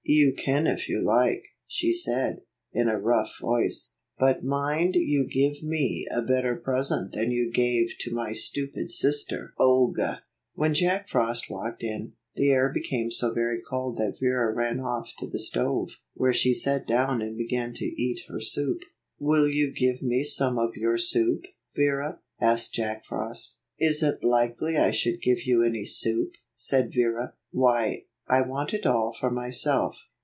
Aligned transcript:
You 0.03 0.33
can 0.35 0.65
if 0.67 0.89
you 0.89 1.01
like," 1.03 1.43
she 1.67 1.93
said, 1.93 2.41
in 2.73 2.89
a 2.89 2.99
rough 2.99 3.37
voice; 3.39 3.93
"but 4.17 4.43
mind 4.43 4.95
you 4.95 5.25
give 5.25 5.63
me 5.63 6.05
a 6.11 6.21
better 6.23 6.55
present 6.55 7.13
than 7.13 7.29
you 7.31 7.49
gave 7.51 7.91
to 7.99 8.13
my 8.13 8.33
stupid 8.33 8.89
sister, 8.91 9.53
Olga." 9.59 10.23
When 10.55 10.73
Jack 10.73 11.07
Frost 11.07 11.49
walked 11.49 11.81
in, 11.83 12.13
the 12.35 12.49
air 12.49 12.67
became 12.73 13.09
so 13.11 13.31
very 13.31 13.61
cold 13.61 13.95
that 13.97 14.19
Vera 14.19 14.51
ran 14.53 14.79
off 14.81 15.13
to 15.19 15.27
the 15.27 15.39
stove, 15.39 15.91
where 16.15 16.33
she 16.33 16.53
sat 16.53 16.85
down 16.87 17.21
and 17.21 17.37
began 17.37 17.71
to 17.75 17.85
eat 17.85 18.21
her 18.27 18.41
soup. 18.41 18.81
"Will 19.19 19.47
you 19.47 19.71
give 19.71 20.01
me 20.01 20.23
some 20.25 20.57
of 20.57 20.75
your 20.75 20.97
soup, 20.97 21.43
Vera?" 21.75 22.19
asked 22.41 22.73
Jack 22.73 23.05
Frost. 23.05 23.59
"Is 23.79 24.01
it 24.03 24.23
likely 24.25 24.75
I 24.77 24.89
should 24.91 25.21
give 25.21 25.43
you 25.43 25.63
any 25.63 25.85
soup?" 25.85 26.33
said 26.55 26.91
Vera. 26.91 27.35
"Why, 27.51 28.05
I 28.27 28.41
want 28.47 28.73
it 28.73 28.85
all 28.85 29.11
for 29.19 29.29
myself. 29.29 29.97